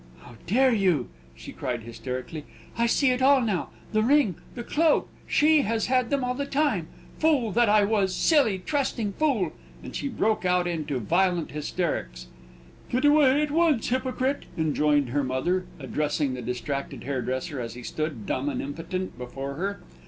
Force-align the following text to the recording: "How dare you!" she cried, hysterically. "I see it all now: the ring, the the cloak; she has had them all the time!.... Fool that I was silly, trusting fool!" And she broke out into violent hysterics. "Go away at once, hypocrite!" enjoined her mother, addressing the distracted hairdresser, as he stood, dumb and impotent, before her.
"How 0.23 0.31
dare 0.47 0.73
you!" 0.73 1.09
she 1.35 1.51
cried, 1.51 1.83
hysterically. 1.83 2.43
"I 2.75 2.87
see 2.87 3.11
it 3.11 3.21
all 3.21 3.39
now: 3.39 3.69
the 3.93 4.01
ring, 4.01 4.33
the 4.55 4.63
the 4.63 4.67
cloak; 4.67 5.07
she 5.27 5.61
has 5.61 5.85
had 5.85 6.09
them 6.09 6.23
all 6.23 6.33
the 6.33 6.47
time!.... 6.47 6.87
Fool 7.19 7.51
that 7.51 7.69
I 7.69 7.83
was 7.83 8.15
silly, 8.15 8.57
trusting 8.57 9.13
fool!" 9.19 9.51
And 9.83 9.95
she 9.95 10.07
broke 10.07 10.43
out 10.43 10.65
into 10.65 10.97
violent 10.97 11.51
hysterics. 11.51 12.25
"Go 12.91 12.97
away 13.07 13.43
at 13.43 13.51
once, 13.51 13.89
hypocrite!" 13.89 14.45
enjoined 14.57 15.09
her 15.09 15.23
mother, 15.23 15.65
addressing 15.79 16.33
the 16.33 16.41
distracted 16.41 17.03
hairdresser, 17.03 17.59
as 17.61 17.75
he 17.75 17.83
stood, 17.83 18.25
dumb 18.25 18.49
and 18.49 18.59
impotent, 18.59 19.19
before 19.19 19.53
her. 19.53 19.81